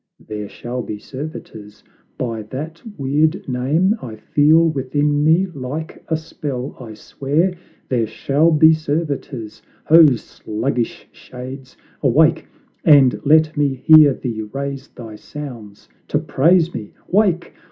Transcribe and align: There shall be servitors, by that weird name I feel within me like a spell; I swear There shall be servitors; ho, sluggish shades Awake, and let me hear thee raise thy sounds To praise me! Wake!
There 0.19 0.49
shall 0.49 0.81
be 0.81 0.97
servitors, 0.97 1.83
by 2.17 2.41
that 2.49 2.81
weird 2.97 3.47
name 3.47 3.95
I 4.01 4.15
feel 4.15 4.67
within 4.67 5.23
me 5.23 5.45
like 5.45 6.03
a 6.07 6.17
spell; 6.17 6.75
I 6.79 6.95
swear 6.95 7.53
There 7.87 8.07
shall 8.07 8.49
be 8.49 8.73
servitors; 8.73 9.61
ho, 9.85 10.07
sluggish 10.15 11.07
shades 11.11 11.77
Awake, 12.01 12.47
and 12.83 13.23
let 13.23 13.55
me 13.55 13.75
hear 13.75 14.15
thee 14.15 14.41
raise 14.41 14.87
thy 14.87 15.17
sounds 15.17 15.87
To 16.07 16.17
praise 16.17 16.73
me! 16.73 16.93
Wake! 17.07 17.53